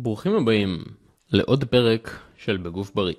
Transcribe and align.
ברוכים 0.00 0.34
הבאים 0.34 0.84
לעוד 1.30 1.64
פרק 1.64 2.20
של 2.36 2.56
בגוף 2.56 2.94
בריא. 2.94 3.14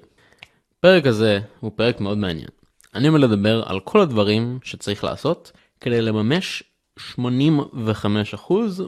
הפרק 0.78 1.06
הזה 1.06 1.40
הוא 1.60 1.72
פרק 1.76 2.02
מאוד 2.02 2.18
מעניין. 2.18 2.48
אני 2.96 3.08
עומד 3.08 3.20
לדבר 3.20 3.64
על 3.66 3.80
כל 3.80 4.02
הדברים 4.02 4.60
שצריך 4.64 5.04
לעשות 5.04 5.52
כדי 5.82 6.02
לממש 6.02 6.64
85% 7.00 7.20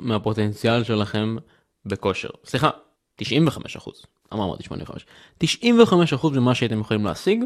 מהפוטנציאל 0.01 0.83
שלכם 0.83 1.35
בכושר. 1.85 2.29
סליחה, 2.45 2.69
95%. 3.21 3.25
למה 4.31 4.43
אמרתי 4.43 4.63
85? 4.63 5.05
95% 5.43 6.27
ממה 6.35 6.55
שהייתם 6.55 6.79
יכולים 6.79 7.05
להשיג, 7.05 7.43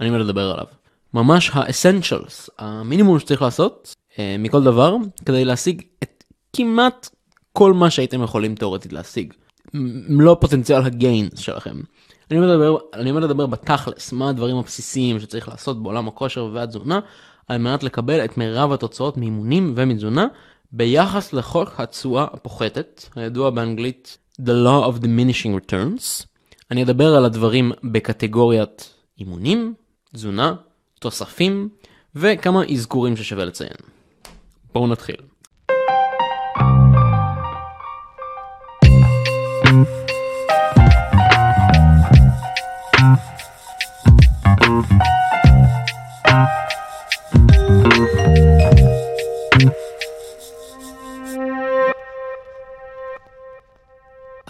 אני 0.00 0.08
עומד 0.08 0.20
לדבר 0.20 0.50
עליו. 0.50 0.66
ממש 1.14 1.50
ה-essentials, 1.50 2.48
המינימום 2.58 3.18
שצריך 3.18 3.42
לעשות 3.42 3.94
אה, 4.18 4.36
מכל 4.38 4.64
דבר 4.64 4.96
כדי 5.26 5.44
להשיג 5.44 5.82
את 6.02 6.24
כמעט 6.52 7.08
כל 7.52 7.72
מה 7.72 7.90
שהייתם 7.90 8.22
יכולים 8.22 8.54
תאורטית 8.54 8.92
להשיג. 8.92 9.32
מלוא 10.08 10.34
פוטנציאל 10.34 10.82
הגיינס 10.82 11.38
שלכם. 11.38 11.80
אני 12.30 12.40
מדבר, 12.40 12.76
אני 12.94 13.12
מדבר 13.12 13.46
בתכלס, 13.46 14.12
מה 14.12 14.28
הדברים 14.28 14.56
הבסיסיים 14.56 15.20
שצריך 15.20 15.48
לעשות 15.48 15.82
בעולם 15.82 16.08
הכושר 16.08 16.50
והתזונה, 16.52 17.00
על 17.48 17.58
מנת 17.58 17.82
לקבל 17.82 18.24
את 18.24 18.38
מירב 18.38 18.72
התוצאות 18.72 19.16
מאימונים 19.16 19.72
ומתזונה, 19.76 20.26
ביחס 20.72 21.32
לחוק 21.32 21.80
התשואה 21.80 22.26
הפוחתת, 22.32 23.04
הידוע 23.16 23.50
באנגלית 23.50 24.18
The 24.40 24.52
Law 24.66 24.88
of 24.88 25.02
Diminishing 25.02 25.70
Returns. 25.70 26.26
אני 26.70 26.82
אדבר 26.82 27.14
על 27.14 27.24
הדברים 27.24 27.72
בקטגוריית 27.84 28.94
אימונים, 29.18 29.74
תזונה, 30.14 30.54
תוספים, 30.98 31.68
וכמה 32.14 32.64
אזכורים 32.64 33.16
ששווה 33.16 33.44
לציין. 33.44 33.76
בואו 34.72 34.86
נתחיל. 34.86 35.16
אז 44.76 44.80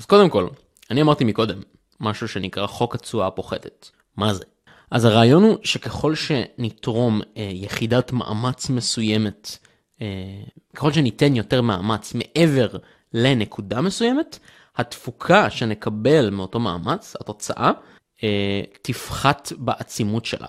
קודם 0.07 0.31
כל, 0.31 0.49
אני 0.91 1.03
אמרתי 1.03 1.25
מקודם, 1.25 1.63
משהו 2.01 2.29
שנקרא 2.29 2.67
חוק 2.67 2.95
התשואה 2.95 3.27
הפוחתת. 3.27 3.89
מה 4.17 4.35
זה? 4.35 4.45
אז 4.91 5.05
הרעיון 5.05 5.43
הוא 5.43 5.59
שככל 5.65 6.15
שנתרום 6.15 7.21
אה, 7.37 7.51
יחידת 7.53 8.13
מאמץ 8.13 8.71
מסוימת, 8.71 9.59
אה, 10.01 10.07
ככל 10.75 10.93
שניתן 10.93 11.37
יותר 11.37 11.63
מאמץ 11.63 12.15
מעבר 12.15 12.69
לנקודה 13.15 13.81
מסוימת, 13.81 14.39
התפוקה 14.77 15.51
שנקבל 15.51 16.31
מאותו 16.31 16.61
מאמץ, 16.61 17.17
התוצאה, 17.21 17.67
אה, 17.67 17.71
תפחת 18.83 19.53
בעצימות 19.57 20.25
שלה. 20.25 20.47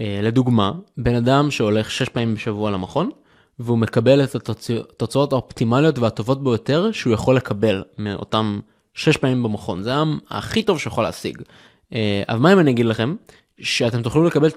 אה, 0.00 0.20
לדוגמה, 0.22 0.72
בן 0.96 1.14
אדם 1.14 1.50
שהולך 1.50 1.90
6 1.90 2.08
פעמים 2.08 2.34
בשבוע 2.34 2.70
למכון, 2.70 3.10
והוא 3.58 3.78
מקבל 3.78 4.24
את 4.24 4.34
התוצאות 4.34 5.32
האופטימליות 5.32 5.98
והטובות 5.98 6.44
ביותר 6.44 6.92
שהוא 6.92 7.12
יכול 7.12 7.36
לקבל 7.36 7.84
מאותם 7.98 8.60
6 8.94 9.16
פעמים 9.16 9.42
במכון. 9.42 9.82
זה 9.82 9.92
הכי 10.30 10.62
טוב 10.62 10.80
שיכול 10.80 11.04
להשיג. 11.04 11.42
אה, 11.94 12.22
אבל 12.28 12.38
מה 12.38 12.52
אם 12.52 12.58
אני 12.58 12.70
אגיד 12.70 12.86
לכם? 12.86 13.16
שאתם 13.60 14.02
תוכלו 14.02 14.24
לקבל 14.24 14.48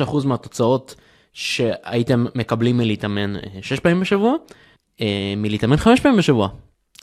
95% 0.00 0.26
מהתוצאות 0.26 0.94
שהייתם 1.32 2.26
מקבלים 2.34 2.76
מלהתאמן 2.76 3.34
6 3.62 3.80
פעמים 3.80 4.00
בשבוע, 4.00 4.34
מלהתאמן 5.36 5.76
5 5.76 6.00
פעמים 6.00 6.18
בשבוע. 6.18 6.48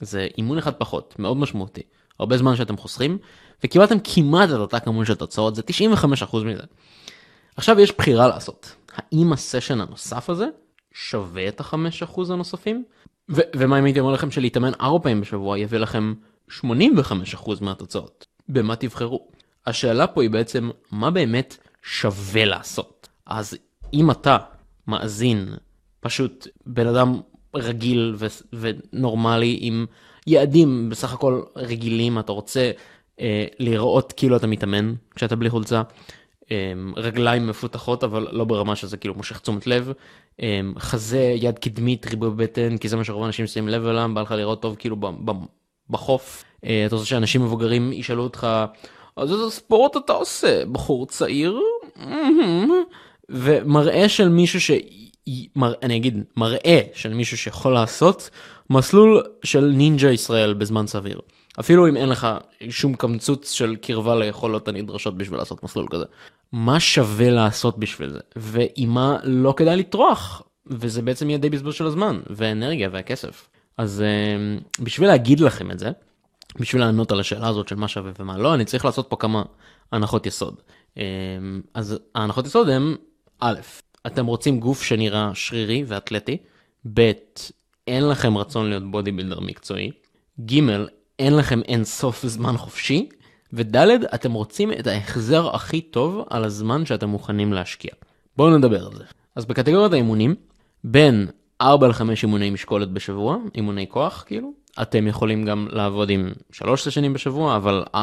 זה 0.01 0.27
אימון 0.37 0.57
אחד 0.57 0.73
פחות, 0.73 1.15
מאוד 1.19 1.37
משמעותי. 1.37 1.81
הרבה 2.19 2.37
זמן 2.37 2.55
שאתם 2.55 2.77
חוסכים, 2.77 3.17
וקיבלתם 3.63 3.97
כמעט 4.03 4.49
את 4.49 4.55
אותה 4.55 4.79
כמות 4.79 5.05
של 5.05 5.15
תוצאות, 5.15 5.55
זה 5.55 5.61
95% 6.31 6.37
מזה. 6.45 6.63
עכשיו 7.57 7.79
יש 7.79 7.91
בחירה 7.97 8.27
לעשות. 8.27 8.75
האם 8.95 9.33
הסשן 9.33 9.81
הנוסף 9.81 10.29
הזה 10.29 10.47
שווה 10.93 11.47
את 11.47 11.61
ה-5% 11.61 12.21
הנוספים? 12.29 12.83
ו- 13.29 13.41
ומה 13.55 13.79
אם 13.79 13.85
הייתי 13.85 13.99
אומר 13.99 14.11
לכם 14.11 14.31
שלהתאמן 14.31 14.71
4 14.81 15.03
פעמים 15.03 15.21
בשבוע 15.21 15.59
יביא 15.59 15.79
לכם 15.79 16.13
85% 16.49 16.63
מהתוצאות? 17.61 18.25
במה 18.49 18.75
תבחרו? 18.75 19.27
השאלה 19.67 20.07
פה 20.07 20.21
היא 20.21 20.29
בעצם, 20.29 20.69
מה 20.91 21.11
באמת 21.11 21.57
שווה 21.83 22.45
לעשות? 22.45 23.07
אז 23.25 23.57
אם 23.93 24.11
אתה 24.11 24.37
מאזין, 24.87 25.53
פשוט 25.99 26.47
בן 26.65 26.87
אדם 26.87 27.21
רגיל 27.55 28.15
ו- 28.17 28.25
ונורמלי 28.53 29.57
עם 29.61 29.85
יעדים 30.29 30.89
בסך 30.89 31.13
הכל 31.13 31.41
רגילים, 31.55 32.19
אתה 32.19 32.31
רוצה 32.31 32.71
אה, 33.19 33.45
לראות 33.59 34.13
כאילו 34.17 34.35
אתה 34.37 34.47
מתאמן 34.47 34.93
כשאתה 35.15 35.35
בלי 35.35 35.49
חולצה, 35.49 35.81
אה, 36.51 36.73
רגליים 36.95 37.47
מפותחות 37.47 38.03
אבל 38.03 38.27
לא 38.31 38.43
ברמה 38.45 38.75
שזה 38.75 38.97
כאילו 38.97 39.15
מושך 39.15 39.39
תשומת 39.39 39.67
לב, 39.67 39.91
אה, 40.41 40.61
חזה, 40.79 41.33
יד 41.35 41.59
קדמית, 41.59 42.05
ריבוי 42.07 42.29
בטן, 42.35 42.77
כי 42.77 42.89
זה 42.89 42.97
מה 42.97 43.03
שרוב 43.03 43.23
האנשים 43.23 43.47
שמים 43.47 43.67
לב 43.67 43.85
אליהם, 43.85 44.13
בא 44.13 44.21
לך 44.21 44.31
לראות 44.31 44.61
טוב 44.61 44.75
כאילו 44.79 44.97
בחוף, 45.89 46.43
אה, 46.65 46.83
אתה 46.85 46.95
רוצה 46.95 47.07
שאנשים 47.07 47.43
מבוגרים 47.43 47.93
ישאלו 47.93 48.23
אותך, 48.23 48.47
אז 49.15 49.31
איזה 49.31 49.49
ספורט 49.49 49.97
אתה 49.97 50.13
עושה, 50.13 50.65
בחור 50.65 51.05
צעיר? 51.05 51.59
ומראה 53.29 54.09
של 54.09 54.29
מישהו 54.29 54.61
ש... 54.61 54.71
אני 55.83 55.97
אגיד, 55.97 56.23
מראה 56.37 56.81
של 56.93 57.13
מישהו 57.13 57.37
שיכול 57.37 57.73
לעשות 57.73 58.29
מסלול 58.69 59.23
של 59.43 59.65
נינג'ה 59.65 60.11
ישראל 60.11 60.53
בזמן 60.53 60.87
סביר. 60.87 61.19
אפילו 61.59 61.87
אם 61.87 61.97
אין 61.97 62.09
לך 62.09 62.27
שום 62.69 62.95
קמצוץ 62.95 63.51
של 63.51 63.75
קרבה 63.75 64.15
ליכולות 64.15 64.67
הנדרשות 64.67 65.17
בשביל 65.17 65.39
לעשות 65.39 65.63
מסלול 65.63 65.87
כזה. 65.89 66.05
מה 66.51 66.79
שווה 66.79 67.29
לעשות 67.29 67.79
בשביל 67.79 68.09
זה, 68.09 68.19
ועם 68.35 68.89
מה 68.89 69.17
לא 69.23 69.53
כדאי 69.57 69.77
לטרוח, 69.77 70.41
וזה 70.67 71.01
בעצם 71.01 71.29
יהיה 71.29 71.39
די 71.39 71.49
בזבוז 71.49 71.75
של 71.75 71.85
הזמן, 71.85 72.19
והאנרגיה 72.29 72.89
והכסף. 72.91 73.49
אז 73.77 74.03
uh, 74.03 74.83
בשביל 74.83 75.07
להגיד 75.07 75.39
לכם 75.39 75.71
את 75.71 75.79
זה, 75.79 75.91
בשביל 76.59 76.81
לענות 76.81 77.11
על 77.11 77.19
השאלה 77.19 77.47
הזאת 77.47 77.67
של 77.67 77.75
מה 77.75 77.87
שווה 77.87 78.11
ומה 78.19 78.37
לא, 78.37 78.53
אני 78.53 78.65
צריך 78.65 78.85
לעשות 78.85 79.09
פה 79.09 79.15
כמה 79.15 79.43
הנחות 79.91 80.25
יסוד. 80.25 80.55
Uh, 80.95 80.99
אז 81.73 81.99
ההנחות 82.15 82.45
יסוד 82.45 82.69
הן, 82.69 82.95
א', 83.39 83.59
אתם 84.07 84.25
רוצים 84.25 84.59
גוף 84.59 84.83
שנראה 84.83 85.31
שרירי 85.33 85.83
ואתלטי, 85.87 86.37
ב', 86.93 87.11
אין 87.87 88.07
לכם 88.07 88.37
רצון 88.37 88.69
להיות 88.69 88.91
בודי 88.91 89.11
בילדר 89.11 89.39
מקצועי, 89.39 89.91
ג', 90.45 90.59
אין 91.19 91.35
לכם 91.35 91.61
אין 91.61 91.83
סוף 91.83 92.25
זמן 92.25 92.57
חופשי, 92.57 93.09
וד', 93.53 93.75
אתם 94.15 94.33
רוצים 94.33 94.71
את 94.71 94.87
ההחזר 94.87 95.55
הכי 95.55 95.81
טוב 95.81 96.25
על 96.29 96.43
הזמן 96.43 96.85
שאתם 96.85 97.09
מוכנים 97.09 97.53
להשקיע. 97.53 97.91
בואו 98.37 98.57
נדבר 98.57 98.85
על 98.85 98.93
זה. 98.95 99.03
אז 99.35 99.45
בקטגוריית 99.45 99.93
האימונים, 99.93 100.35
בין 100.83 101.27
4 101.61 101.87
ל-5 101.87 102.01
אימוני 102.23 102.49
משקולת 102.49 102.91
בשבוע, 102.91 103.37
אימוני 103.55 103.87
כוח 103.89 104.23
כאילו, 104.27 104.51
אתם 104.81 105.07
יכולים 105.07 105.45
גם 105.45 105.67
לעבוד 105.71 106.09
עם 106.09 106.29
3 106.51 106.87
סשנים 106.87 107.13
בשבוע, 107.13 107.55
אבל 107.55 107.83
4-5 107.95 107.97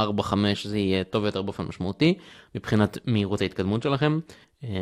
זה 0.64 0.78
יהיה 0.78 1.04
טוב 1.04 1.24
יותר 1.24 1.42
באופן 1.42 1.64
משמעותי, 1.64 2.14
מבחינת 2.54 2.98
מהירות 3.04 3.40
ההתקדמות 3.40 3.82
שלכם. 3.82 4.18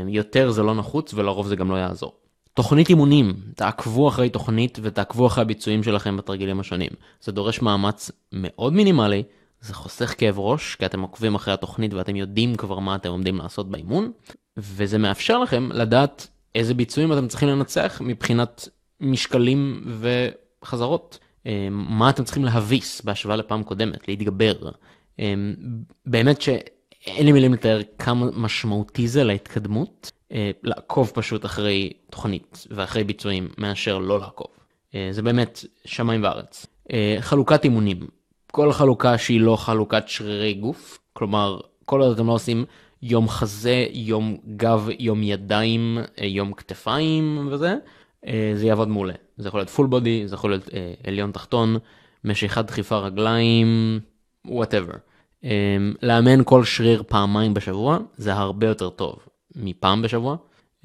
יותר 0.08 0.50
זה 0.50 0.62
לא 0.62 0.74
נחוץ 0.74 1.14
ולרוב 1.14 1.46
זה 1.46 1.56
גם 1.56 1.70
לא 1.70 1.76
יעזור. 1.76 2.12
תוכנית 2.54 2.88
אימונים, 2.88 3.34
תעקבו 3.54 4.08
אחרי 4.08 4.30
תוכנית 4.30 4.78
ותעקבו 4.82 5.26
אחרי 5.26 5.42
הביצועים 5.42 5.82
שלכם 5.82 6.16
בתרגילים 6.16 6.60
השונים. 6.60 6.90
זה 7.20 7.32
דורש 7.32 7.62
מאמץ 7.62 8.10
מאוד 8.32 8.72
מינימלי, 8.72 9.22
זה 9.60 9.74
חוסך 9.74 10.14
כאב 10.18 10.38
ראש, 10.38 10.76
כי 10.76 10.86
אתם 10.86 11.00
עוקבים 11.00 11.34
אחרי 11.34 11.54
התוכנית 11.54 11.94
ואתם 11.94 12.16
יודעים 12.16 12.54
כבר 12.54 12.78
מה 12.78 12.94
אתם 12.94 13.08
עומדים 13.08 13.38
לעשות 13.38 13.70
באימון, 13.70 14.12
וזה 14.56 14.98
מאפשר 14.98 15.38
לכם 15.38 15.72
לדעת 15.72 16.28
איזה 16.54 16.74
ביצועים 16.74 17.12
אתם 17.12 17.28
צריכים 17.28 17.48
לנצח 17.48 18.00
מבחינת 18.04 18.68
משקלים 19.00 19.84
וחזרות. 20.62 21.18
מה 21.70 22.10
אתם 22.10 22.24
צריכים 22.24 22.44
להביס 22.44 23.02
בהשוואה 23.02 23.36
לפעם 23.36 23.62
קודמת, 23.62 24.08
להתגבר. 24.08 24.54
באמת 26.06 26.40
שאין 27.04 27.26
לי 27.26 27.32
מילים 27.32 27.52
לתאר 27.52 27.80
כמה 27.98 28.26
משמעותי 28.36 29.08
זה 29.08 29.24
להתקדמות. 29.24 30.12
אה, 30.32 30.50
לעקוב 30.62 31.12
פשוט 31.14 31.44
אחרי 31.44 31.92
תוכנית 32.10 32.66
ואחרי 32.70 33.04
ביצועים 33.04 33.48
מאשר 33.58 33.98
לא 33.98 34.20
לעקוב. 34.20 34.46
אה, 34.94 35.08
זה 35.10 35.22
באמת 35.22 35.64
שמיים 35.84 36.24
וארץ. 36.24 36.66
אה, 36.92 37.16
חלוקת 37.20 37.64
אימונים, 37.64 38.06
כל 38.52 38.72
חלוקה 38.72 39.18
שהיא 39.18 39.40
לא 39.40 39.56
חלוקת 39.56 40.08
שרירי 40.08 40.54
גוף, 40.54 40.98
כלומר 41.12 41.60
כל 41.84 42.00
עוד 42.00 42.14
אתם 42.14 42.26
לא 42.26 42.32
עושים 42.32 42.64
יום 43.02 43.28
חזה, 43.28 43.86
יום 43.90 44.36
גב, 44.56 44.88
יום 44.98 45.22
ידיים, 45.22 45.98
יום 46.22 46.52
כתפיים 46.52 47.48
וזה, 47.50 47.76
זה 48.54 48.66
יעבוד 48.66 48.88
מעולה. 48.88 49.14
זה 49.36 49.48
יכול 49.48 49.60
להיות 49.60 49.70
full 49.70 49.86
body, 49.86 50.28
זה 50.28 50.34
יכול 50.34 50.50
להיות 50.50 50.68
עליון 51.06 51.32
תחתון, 51.32 51.76
משיכת 52.24 52.64
דחיפה 52.64 52.96
רגליים, 52.96 54.00
whatever. 54.44 54.94
לאמן 56.02 56.44
כל 56.44 56.64
שריר 56.64 57.02
פעמיים 57.08 57.54
בשבוע 57.54 57.98
זה 58.16 58.34
הרבה 58.34 58.66
יותר 58.66 58.90
טוב. 58.90 59.18
מפעם 59.56 60.02
בשבוע, 60.02 60.36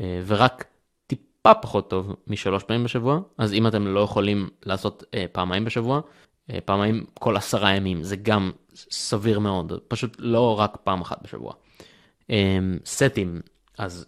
אה, 0.02 0.22
ורק 0.28 0.66
טיפה 1.08 1.54
פחות 1.54 1.90
טוב 1.90 2.16
משלוש 2.28 2.64
פעמים 2.64 2.84
בשבוע, 2.84 3.20
אז 3.38 3.54
אם 3.54 3.68
אתם 3.68 3.88
לא 3.88 4.00
יכולים 4.00 4.50
לעשות 4.66 5.04
אה, 5.14 5.26
פעמיים 5.32 5.66
בשבוע, 5.66 6.02
אה, 6.52 6.62
פעמיים 6.66 7.06
כל 7.14 7.38
עשרה 7.38 7.76
ימים, 7.76 8.04
זה 8.04 8.16
גם 8.16 8.52
סביר 8.74 9.40
מאוד, 9.40 9.74
פשוט 9.88 10.16
לא 10.20 10.60
רק 10.60 10.78
פעם 10.84 11.02
אחת 11.02 11.24
בשבוע. 11.24 11.54
אה, 12.30 12.58
סטים, 12.86 13.42
אז 13.78 14.06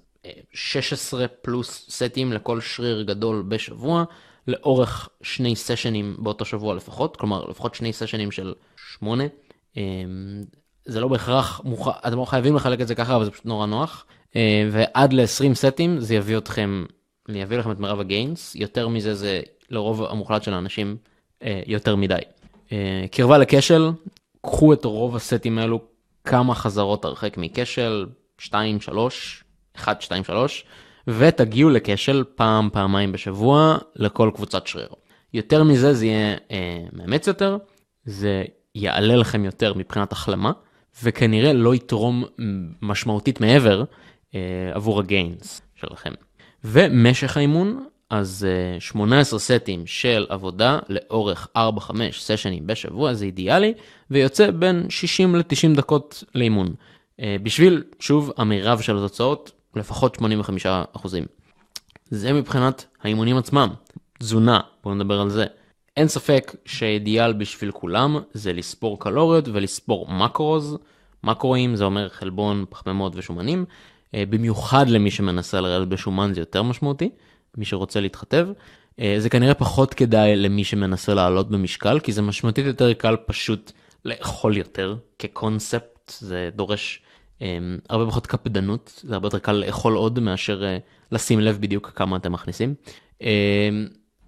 16 0.53 1.27
פלוס 1.27 1.85
סטים 1.89 2.33
לכל 2.33 2.61
שריר 2.61 3.01
גדול 3.01 3.43
בשבוע, 3.47 4.03
לאורך 4.47 5.09
שני 5.21 5.55
סשנים 5.55 6.15
באותו 6.19 6.45
שבוע 6.45 6.75
לפחות, 6.75 7.17
כלומר 7.17 7.45
לפחות 7.45 7.75
שני 7.75 7.93
סשנים 7.93 8.31
של 8.31 8.53
שמונה. 8.75 9.23
זה 10.85 10.99
לא 10.99 11.07
בהכרח, 11.07 11.61
מוכ... 11.63 11.87
אתם 12.07 12.17
לא 12.17 12.25
חייבים 12.25 12.55
לחלק 12.55 12.81
את 12.81 12.87
זה 12.87 12.95
ככה, 12.95 13.15
אבל 13.15 13.25
זה 13.25 13.31
פשוט 13.31 13.45
נורא 13.45 13.65
נוח. 13.65 14.05
ועד 14.71 15.13
ל-20 15.13 15.53
סטים 15.53 15.99
זה 15.99 16.15
יביא 16.15 16.37
אתכם, 16.37 16.85
יביא 17.29 17.57
לכם 17.57 17.71
את 17.71 17.79
מרב 17.79 17.99
הגיינס, 17.99 18.55
יותר 18.55 18.87
מזה 18.87 19.15
זה 19.15 19.41
לרוב 19.69 20.03
המוחלט 20.03 20.43
של 20.43 20.53
האנשים 20.53 20.97
יותר 21.65 21.95
מדי. 21.95 22.19
קרבה 23.11 23.37
לכשל, 23.37 23.91
קחו 24.41 24.73
את 24.73 24.85
רוב 24.85 25.15
הסטים 25.15 25.57
האלו 25.57 25.79
כמה 26.23 26.55
חזרות 26.55 27.05
הרחק 27.05 27.37
מכשל, 27.37 28.05
2, 28.37 28.81
3, 28.81 29.43
1, 29.75 30.01
2, 30.01 30.23
3, 30.23 30.65
ותגיעו 31.07 31.69
לכשל 31.69 32.23
פעם, 32.35 32.69
פעמיים 32.73 33.11
בשבוע 33.11 33.77
לכל 33.95 34.31
קבוצת 34.35 34.67
שריר. 34.67 34.89
יותר 35.33 35.63
מזה 35.63 35.93
זה 35.93 36.05
יהיה 36.05 36.35
אה, 36.51 36.83
מאמץ 36.93 37.27
יותר, 37.27 37.57
זה 38.05 38.43
יעלה 38.75 39.15
לכם 39.15 39.45
יותר 39.45 39.73
מבחינת 39.73 40.11
החלמה, 40.11 40.51
וכנראה 41.03 41.53
לא 41.53 41.75
יתרום 41.75 42.23
משמעותית 42.81 43.41
מעבר 43.41 43.83
אה, 44.35 44.39
עבור 44.73 44.99
הגיינס 44.99 45.61
שלכם. 45.75 46.11
ומשך 46.63 47.37
האימון, 47.37 47.85
אז 48.09 48.47
18 48.79 49.37
אה, 49.37 49.43
סטים 49.43 49.83
של 49.85 50.25
עבודה 50.29 50.79
לאורך 50.89 51.47
4-5 51.57 51.59
סשנים 52.11 52.67
בשבוע 52.67 53.13
זה 53.13 53.25
אידיאלי, 53.25 53.73
ויוצא 54.11 54.51
בין 54.51 54.85
60 54.89 55.35
ל-90 55.35 55.75
דקות 55.75 56.23
לאימון. 56.35 56.73
אה, 57.19 57.35
בשביל, 57.43 57.83
שוב, 57.99 58.31
המרב 58.37 58.81
של 58.81 58.97
התוצאות, 58.97 59.51
לפחות 59.75 60.15
85 60.15 60.65
אחוזים. 60.95 61.25
זה 62.09 62.33
מבחינת 62.33 62.85
האימונים 63.03 63.37
עצמם. 63.37 63.69
תזונה, 64.19 64.59
בואו 64.83 64.95
נדבר 64.95 65.21
על 65.21 65.29
זה. 65.29 65.45
אין 65.97 66.07
ספק 66.07 66.55
שהאידיאל 66.65 67.33
בשביל 67.33 67.71
כולם 67.71 68.17
זה 68.33 68.53
לספור 68.53 68.99
קלוריות 68.99 69.47
ולספור 69.47 70.07
מקרוז. 70.11 70.77
מקרואים 71.23 71.75
זה 71.75 71.83
אומר 71.83 72.09
חלבון, 72.09 72.65
פחמימות 72.69 73.13
ושומנים. 73.15 73.65
אה, 74.15 74.23
במיוחד 74.29 74.89
למי 74.89 75.11
שמנסה 75.11 75.61
לרדת 75.61 75.87
בשומן 75.87 76.33
זה 76.33 76.41
יותר 76.41 76.63
משמעותי. 76.63 77.09
מי 77.57 77.65
שרוצה 77.65 77.99
להתחתב. 77.99 78.47
אה, 78.99 79.15
זה 79.17 79.29
כנראה 79.29 79.53
פחות 79.53 79.93
כדאי 79.93 80.35
למי 80.35 80.63
שמנסה 80.63 81.13
לעלות 81.13 81.49
במשקל, 81.49 81.99
כי 81.99 82.11
זה 82.11 82.21
משמעותית 82.21 82.65
יותר 82.65 82.93
קל 82.93 83.15
פשוט 83.25 83.71
לאכול 84.05 84.57
יותר 84.57 84.95
כקונספט, 85.19 86.13
זה 86.19 86.49
דורש 86.55 87.01
um, 87.39 87.43
הרבה 87.89 88.05
פחות 88.05 88.27
קפדנות, 88.27 89.01
זה 89.03 89.13
הרבה 89.13 89.27
יותר 89.27 89.39
קל 89.39 89.51
לאכול 89.51 89.93
עוד 89.93 90.19
מאשר 90.19 90.63
uh, 90.63 90.81
לשים 91.11 91.39
לב 91.39 91.57
בדיוק 91.61 91.91
כמה 91.95 92.17
אתם 92.17 92.31
מכניסים. 92.31 92.75
Um, 93.19 93.23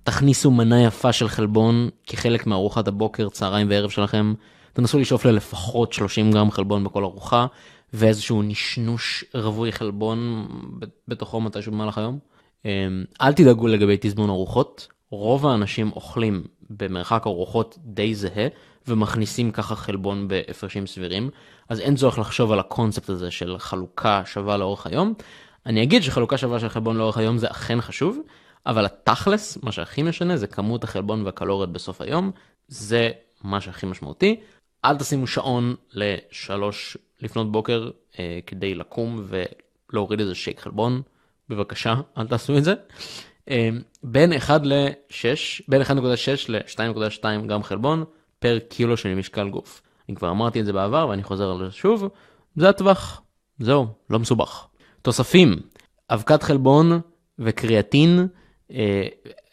תכניסו 0.04 0.52
מנה 0.52 0.84
יפה 0.84 1.14
של 1.14 1.28
חלבון 1.28 1.90
כחלק 2.08 2.48
מארוחת 2.48 2.88
הבוקר, 2.88 3.30
צהריים 3.30 3.68
וערב 3.70 3.90
שלכם. 3.90 4.34
תנסו 4.74 5.00
לשאוף 5.00 5.26
ללפחות 5.26 5.94
30 5.94 6.32
גרם 6.32 6.52
חלבון 6.52 6.84
בכל 6.84 7.04
ארוחה, 7.04 7.46
ואיזשהו 7.94 8.42
נשנוש 8.42 9.26
רווי 9.34 9.72
חלבון 9.72 10.48
בתוכו 11.08 11.42
מתישהו 11.42 11.72
במהלך 11.72 11.98
היום. 11.98 12.20
אמ, 12.66 12.70
אל 13.22 13.34
תדאגו 13.34 13.68
לגבי 13.68 13.98
תזמון 14.02 14.30
ארוחות, 14.30 14.88
רוב 15.10 15.48
האנשים 15.48 15.92
אוכלים 15.96 16.44
במרחק 16.70 17.24
ארוחות 17.26 17.78
די 17.82 18.16
זהה 18.16 18.48
ומכניסים 18.88 19.52
ככה 19.52 19.76
חלבון 19.76 20.28
בהפרשים 20.28 20.88
סבירים, 20.88 21.30
אז 21.70 21.80
אין 21.80 21.96
צורך 21.96 22.20
לחשוב 22.20 22.52
על 22.52 22.60
הקונספט 22.60 23.10
הזה 23.10 23.32
של 23.32 23.56
חלוקה 23.60 24.22
שווה 24.26 24.58
לאורך 24.58 24.88
היום. 24.88 25.14
אני 25.66 25.84
אגיד 25.84 26.04
שחלוקה 26.04 26.38
שווה 26.38 26.60
של 26.60 26.70
חלבון 26.70 26.98
לאורך 26.98 27.18
היום 27.18 27.38
זה 27.38 27.48
אכן 27.52 27.82
חשוב, 27.82 28.20
אבל 28.66 28.86
התכלס, 28.86 29.58
מה 29.64 29.72
שהכי 29.72 30.04
משנה 30.04 30.38
זה 30.38 30.48
כמות 30.48 30.84
החלבון 30.84 31.26
והקלוריות 31.26 31.74
בסוף 31.74 32.02
היום, 32.02 32.32
זה 32.68 33.12
מה 33.44 33.62
שהכי 33.62 33.86
משמעותי. 33.86 34.40
אל 34.86 34.98
תשימו 34.98 35.28
שעון 35.28 35.76
לשלוש 35.94 36.98
לפנות 37.22 37.52
בוקר 37.52 37.90
אה, 38.20 38.40
כדי 38.48 38.76
לקום 38.76 39.28
ולהוריד 39.90 40.20
איזה 40.20 40.36
שייק 40.36 40.60
חלבון. 40.60 41.02
בבקשה, 41.50 41.96
אל 42.18 42.28
תעשו 42.28 42.58
את 42.58 42.64
זה. 42.64 42.74
אמ, 43.48 43.82
בין 44.04 44.34
1 44.34 44.62
ל-6, 44.64 45.26
בין 45.68 45.82
1.6 45.82 45.96
ל-2.2 46.50 47.48
גרם 47.48 47.64
חלבון 47.64 48.04
פר 48.40 48.60
קילו 48.70 48.98
של 48.98 49.16
משקל 49.16 49.50
גוף. 49.50 49.82
אני 50.10 50.16
כבר 50.16 50.32
אמרתי 50.32 50.60
את 50.60 50.66
זה 50.66 50.74
בעבר 50.74 51.08
ואני 51.10 51.24
חוזר 51.24 51.52
על 51.52 51.66
זה 51.66 51.72
שוב, 51.72 52.10
זה 52.56 52.70
הטווח, 52.70 53.22
זהו, 53.60 53.88
לא 54.10 54.20
מסובך. 54.20 54.68
תוספים, 55.02 55.56
אבקת 56.10 56.44
חלבון 56.44 57.02
וקריאטין 57.40 58.20
אה, 58.20 58.26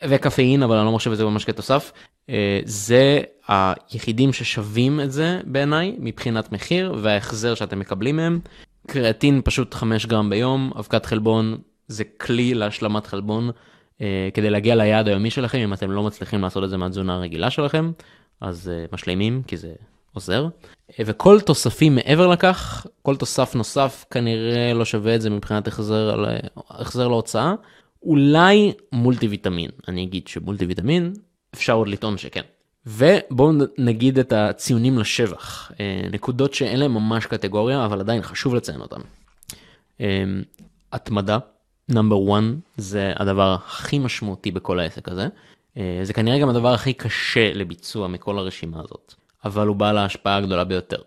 וקפאין, 0.08 0.62
אבל 0.62 0.76
אני 0.76 0.86
לא 0.86 0.92
מחשב 0.92 1.10
את 1.10 1.16
זה 1.16 1.24
ממש 1.24 1.44
כתוסף, 1.44 1.92
אה, 2.30 2.60
זה 2.64 3.20
היחידים 3.48 4.32
ששווים 4.32 5.00
את 5.00 5.12
זה 5.12 5.40
בעיניי 5.44 5.96
מבחינת 5.98 6.52
מחיר 6.52 6.94
וההחזר 7.02 7.54
שאתם 7.54 7.78
מקבלים 7.78 8.16
מהם. 8.16 8.40
קריאטין 8.86 9.40
פשוט 9.44 9.74
5 9.74 10.06
גרם 10.06 10.30
ביום, 10.30 10.70
אבקת 10.78 11.06
חלבון 11.06 11.58
זה 11.88 12.04
כלי 12.04 12.54
להשלמת 12.54 13.06
חלבון 13.06 13.50
אה, 14.00 14.28
כדי 14.34 14.50
להגיע 14.50 14.74
ליעד 14.74 15.08
היומי 15.08 15.30
שלכם, 15.30 15.58
אם 15.58 15.72
אתם 15.72 15.90
לא 15.90 16.02
מצליחים 16.02 16.40
לעשות 16.40 16.64
את 16.64 16.70
זה 16.70 16.76
מהתזונה 16.76 17.14
הרגילה 17.14 17.50
שלכם, 17.50 17.92
אז 18.40 18.70
אה, 18.74 18.84
משלימים 18.92 19.42
כי 19.46 19.56
זה 19.56 19.72
עוזר. 20.14 20.46
אה, 20.98 21.04
וכל 21.06 21.40
תוספים 21.40 21.94
מעבר 21.94 22.26
לכך, 22.26 22.86
כל 23.02 23.16
תוסף 23.16 23.54
נוסף 23.54 24.04
כנראה 24.10 24.74
לא 24.74 24.84
שווה 24.84 25.14
את 25.14 25.20
זה 25.20 25.30
מבחינת 25.30 25.68
החזר, 25.68 26.24
החזר 26.70 27.08
להוצאה. 27.08 27.54
אולי 28.02 28.72
מולטי 28.92 29.28
ויטמין, 29.28 29.70
אני 29.88 30.04
אגיד 30.04 30.28
שמולטי 30.28 30.66
ויטמין, 30.66 31.12
אפשר 31.54 31.72
עוד 31.72 31.88
לטעון 31.88 32.18
שכן. 32.18 32.42
ובואו 32.86 33.52
נגיד 33.78 34.18
את 34.18 34.32
הציונים 34.32 34.98
לשבח, 34.98 35.72
אה, 35.80 36.08
נקודות 36.12 36.54
שאין 36.54 36.80
להם 36.80 36.94
ממש 36.94 37.26
קטגוריה, 37.26 37.84
אבל 37.84 38.00
עדיין 38.00 38.22
חשוב 38.22 38.54
לציין 38.54 38.80
אותן. 38.80 39.00
אה, 40.00 40.24
התמדה, 40.92 41.38
נאמבר 41.88 42.38
1 42.38 42.44
זה 42.76 43.12
הדבר 43.16 43.54
הכי 43.54 43.98
משמעותי 43.98 44.50
בכל 44.50 44.80
העסק 44.80 45.08
הזה. 45.08 45.28
אה, 45.76 46.00
זה 46.02 46.12
כנראה 46.12 46.38
גם 46.38 46.48
הדבר 46.48 46.72
הכי 46.74 46.92
קשה 46.92 47.52
לביצוע 47.52 48.08
מכל 48.08 48.38
הרשימה 48.38 48.80
הזאת, 48.80 49.14
אבל 49.44 49.66
הוא 49.66 49.76
בעל 49.76 49.98
ההשפעה 49.98 50.36
הגדולה 50.36 50.64
ביותר. 50.64 51.02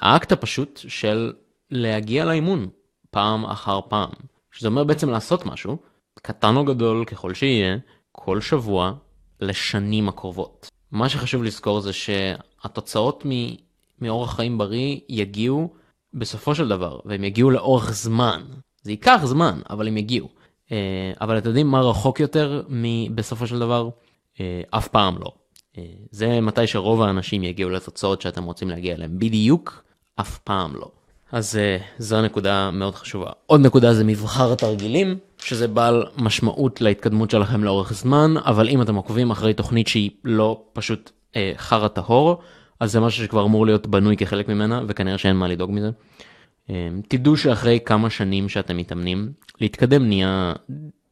האקט 0.00 0.32
הפשוט 0.32 0.80
של 0.88 1.32
להגיע 1.70 2.24
לאימון 2.24 2.68
פעם 3.10 3.44
אחר 3.44 3.80
פעם, 3.88 4.10
שזה 4.52 4.68
אומר 4.68 4.84
בעצם 4.84 5.10
לעשות 5.10 5.46
משהו, 5.46 5.78
קטן 6.22 6.56
או 6.56 6.64
גדול 6.64 7.04
ככל 7.04 7.34
שיהיה, 7.34 7.76
כל 8.12 8.40
שבוע 8.40 8.92
לשנים 9.40 10.08
הקרובות. 10.08 10.70
מה 10.92 11.08
שחשוב 11.08 11.42
לזכור 11.42 11.80
זה 11.80 11.92
שהתוצאות 11.92 13.24
מאורח 14.00 14.36
חיים 14.36 14.58
בריא 14.58 15.00
יגיעו 15.08 15.74
בסופו 16.14 16.54
של 16.54 16.68
דבר, 16.68 17.00
והם 17.04 17.24
יגיעו 17.24 17.50
לאורך 17.50 17.90
זמן. 17.92 18.42
זה 18.82 18.90
ייקח 18.92 19.20
זמן, 19.24 19.60
אבל 19.70 19.88
הם 19.88 19.96
יגיעו. 19.96 20.28
אה, 20.72 21.12
אבל 21.20 21.38
אתם 21.38 21.48
יודעים 21.48 21.66
מה 21.66 21.80
רחוק 21.80 22.20
יותר 22.20 22.62
בסופו 23.14 23.46
של 23.46 23.58
דבר? 23.58 23.88
אה, 24.40 24.60
אף 24.70 24.88
פעם 24.88 25.18
לא. 25.18 25.32
אה, 25.78 25.84
זה 26.10 26.40
מתי 26.40 26.66
שרוב 26.66 27.02
האנשים 27.02 27.44
יגיעו 27.44 27.70
לתוצאות 27.70 28.20
שאתם 28.20 28.44
רוצים 28.44 28.68
להגיע 28.68 28.94
אליהם. 28.94 29.18
בדיוק, 29.18 29.84
אף 30.16 30.38
פעם 30.38 30.74
לא. 30.74 30.90
אז 31.32 31.58
זו 31.98 32.22
נקודה 32.22 32.70
מאוד 32.70 32.94
חשובה. 32.94 33.30
עוד 33.46 33.60
נקודה 33.60 33.94
זה 33.94 34.04
מבחר 34.04 34.52
התרגילים, 34.52 35.18
שזה 35.38 35.68
בעל 35.68 36.06
משמעות 36.16 36.80
להתקדמות 36.80 37.30
שלכם 37.30 37.64
לאורך 37.64 37.92
זמן, 37.92 38.34
אבל 38.44 38.68
אם 38.68 38.82
אתם 38.82 38.94
עוקבים 38.94 39.30
אחרי 39.30 39.54
תוכנית 39.54 39.88
שהיא 39.88 40.10
לא 40.24 40.62
פשוט 40.72 41.10
אה, 41.36 41.52
חרא 41.56 41.88
טהור, 41.88 42.42
אז 42.80 42.92
זה 42.92 43.00
משהו 43.00 43.24
שכבר 43.24 43.44
אמור 43.44 43.66
להיות 43.66 43.86
בנוי 43.86 44.16
כחלק 44.16 44.48
ממנה, 44.48 44.82
וכנראה 44.88 45.18
שאין 45.18 45.36
מה 45.36 45.48
לדאוג 45.48 45.70
מזה. 45.70 45.90
אמ, 46.70 47.00
תדעו 47.08 47.36
שאחרי 47.36 47.78
כמה 47.84 48.10
שנים 48.10 48.48
שאתם 48.48 48.76
מתאמנים, 48.76 49.32
להתקדם 49.60 50.08
נהיה 50.08 50.52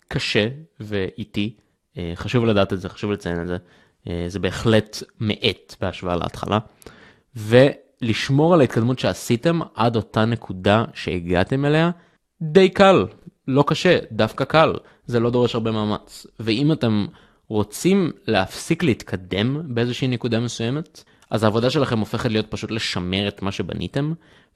קשה 0.08 0.48
ואיטי. 0.80 1.54
אה, 1.98 2.12
חשוב 2.14 2.44
לדעת 2.44 2.72
את 2.72 2.80
זה, 2.80 2.88
חשוב 2.88 3.12
לציין 3.12 3.42
את 3.42 3.46
זה. 3.46 3.56
אה, 4.08 4.24
זה 4.28 4.38
בהחלט 4.38 5.02
מאט 5.20 5.74
בהשוואה 5.80 6.16
להתחלה. 6.16 6.58
ולשמור 8.02 8.54
על 8.54 8.60
ההתקדמות 8.60 8.98
שעשיתם 8.98 9.60
עד 9.74 9.96
אותה 9.96 10.24
נקודה 10.24 10.84
שהגעתם 10.94 11.64
אליה, 11.64 11.90
די 12.42 12.68
קל, 12.68 13.06
לא 13.48 13.64
קשה, 13.66 13.98
דווקא 14.12 14.44
קל. 14.44 14.72
זה 15.06 15.20
לא 15.20 15.30
דורש 15.30 15.54
הרבה 15.54 15.70
מאמץ. 15.70 16.26
ואם 16.40 16.72
אתם 16.72 17.06
רוצים 17.48 18.10
להפסיק 18.26 18.82
להתקדם 18.82 19.60
באיזושהי 19.74 20.08
נקודה 20.08 20.40
מסוימת, 20.40 21.04
אז 21.30 21.44
העבודה 21.44 21.70
שלכם 21.70 21.98
הופכת 21.98 22.30
להיות 22.30 22.46
פשוט 22.46 22.70
לשמר 22.70 23.28
את 23.28 23.42
מה 23.42 23.52
שבניתם, 23.52 24.12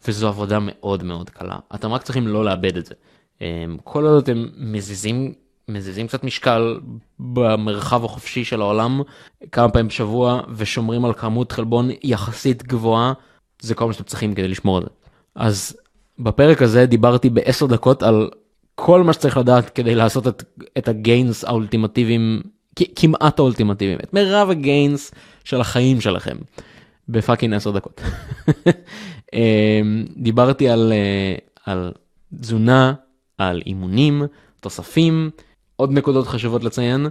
וזו 0.09 0.28
עבודה 0.28 0.59
מאוד 0.61 1.02
מאוד 1.02 1.30
קלה. 1.30 1.59
אתם 1.75 1.92
רק 1.92 2.02
צריכים 2.02 2.28
לא 2.28 2.45
לאבד 2.45 2.76
את 2.76 2.87
זה. 2.87 2.95
אמ, 3.40 3.76
כל 3.85 4.04
עוד 4.04 4.23
אתם 4.23 4.47
מזיזים 4.57 5.35
מזיזים 5.69 6.07
קצת 6.07 6.25
משקל 6.25 6.81
במרחב 7.19 8.05
החופשי 8.05 8.45
של 8.45 8.61
העולם 8.61 9.01
כמה 9.53 9.69
פעמים 9.69 9.89
בשבוע 9.89 10.41
ושומרים 10.55 11.05
על 11.05 11.13
כמות 11.13 11.53
חלבון 11.53 11.91
יחסית 12.03 12.63
גבוהה, 12.63 13.13
זה 13.61 13.75
כל 13.75 13.87
מה 13.87 13.93
שאתם 13.93 14.05
צריכים 14.05 14.35
כדי 14.35 14.49
לשמור 14.49 14.77
על 14.77 14.83
זה. 14.83 14.89
אז 15.35 15.77
בפרק 16.19 16.63
הזה 16.63 16.87
דיברתי 16.87 17.31
בעשר 17.31 17.67
דקות 17.67 18.03
על 18.03 18.31
כל 18.75 19.03
מה 19.03 19.13
שצריך 19.13 19.37
לדעת 19.37 19.71
כדי 19.71 19.95
לעשות 19.95 20.29
את, 20.29 20.45
את 20.79 20.89
הגיינס 20.89 21.45
האולטימטיביים, 21.45 22.43
כמעט 22.97 23.39
האולטימטיביים, 23.39 23.99
את 24.05 24.15
מרב 24.15 24.51
הגיינס 24.51 25.15
של 25.45 25.61
החיים 25.61 26.01
שלכם, 26.01 26.37
בפאקינג 27.09 27.55
עשר 27.55 27.71
דקות. 27.71 28.01
אמ, 29.35 30.05
דיברתי 30.17 30.69
על, 30.69 30.93
אה, 30.93 31.35
על 31.67 31.93
תזונה, 32.41 32.93
על 33.39 33.63
אימונים, 33.67 34.23
תוספים, 34.61 35.31
עוד 35.79 35.93
נקודות 35.93 36.27
חשובות 36.27 36.65
לציין. 36.65 37.07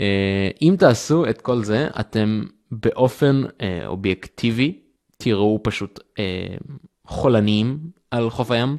אה, 0.00 0.50
אם 0.62 0.74
תעשו 0.78 1.26
את 1.30 1.40
כל 1.40 1.64
זה, 1.64 1.88
אתם 2.00 2.42
באופן 2.70 3.42
אה, 3.62 3.86
אובייקטיבי 3.86 4.78
תראו 5.16 5.60
פשוט 5.62 6.00
חולניים 7.06 7.78
על 8.10 8.30
חוף 8.30 8.50
הים. 8.50 8.76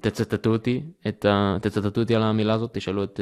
תצטטו 0.00 0.50
אותי, 0.50 0.82
את 1.08 1.24
ה... 1.24 1.56
תצטטו 1.62 2.00
אותי 2.00 2.14
על 2.14 2.22
המילה 2.22 2.54
הזאת, 2.54 2.70
תשאלו 2.72 3.04
את, 3.04 3.20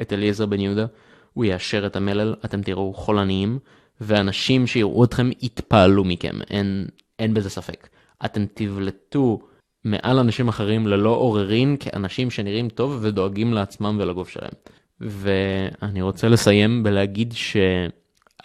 את 0.00 0.12
אליעזר 0.12 0.46
בן 0.46 0.60
יהודה, 0.60 0.86
הוא 1.32 1.44
יאשר 1.44 1.86
את 1.86 1.96
המלל, 1.96 2.34
אתם 2.44 2.62
תראו 2.62 2.94
חולניים, 2.94 3.58
ואנשים 4.00 4.66
שיראו 4.66 5.04
אתכם 5.04 5.30
יתפעלו 5.42 6.04
מכם, 6.04 6.42
אין, 6.50 6.86
אין 7.18 7.34
בזה 7.34 7.50
ספק. 7.50 7.88
אתם 8.24 8.44
תבלטו 8.54 9.38
מעל 9.84 10.18
אנשים 10.18 10.48
אחרים 10.48 10.86
ללא 10.86 11.10
עוררין 11.10 11.76
כאנשים 11.80 12.30
שנראים 12.30 12.68
טוב 12.68 12.98
ודואגים 13.02 13.52
לעצמם 13.52 13.96
ולגוף 14.00 14.28
שלהם. 14.28 14.52
ואני 15.00 16.02
רוצה 16.02 16.28
לסיים 16.28 16.82
בלהגיד 16.82 17.34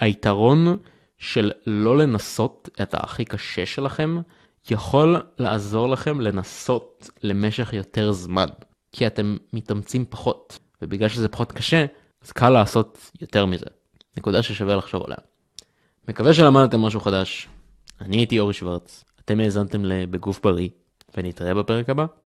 שהיתרון 0.02 0.78
של 1.18 1.52
לא 1.68 1.98
לנסות 1.98 2.70
את 2.82 2.94
הכי 2.94 3.26
קשה 3.26 3.66
שלכם 3.66 4.18
יכול 4.70 5.22
לעזור 5.40 5.90
לכם 5.90 6.22
לנסות 6.22 7.10
למשך 7.24 7.74
יותר 7.74 8.12
זמן, 8.12 8.48
כי 8.92 9.08
אתם 9.08 9.38
מתאמצים 9.54 10.06
פחות, 10.10 10.60
ובגלל 10.82 11.10
שזה 11.10 11.28
פחות 11.28 11.52
קשה, 11.52 11.86
אז 12.24 12.32
קל 12.32 12.50
לעשות 12.50 13.12
יותר 13.22 13.46
מזה. 13.46 13.66
נקודה 14.18 14.44
ששווה 14.44 14.76
לחשוב 14.76 15.04
עליה. 15.06 15.18
מקווה 16.08 16.34
שלמדתם 16.34 16.80
משהו 16.80 17.00
חדש. 17.00 17.48
אני 18.02 18.18
הייתי 18.18 18.40
אורי 18.40 18.54
שוורץ, 18.54 19.04
אתם 19.20 19.40
האזנתם 19.40 19.86
לבגוף 19.86 20.40
בריא, 20.44 20.70
ונתראה 21.18 21.54
בפרק 21.54 21.90
הבא. 21.90 22.06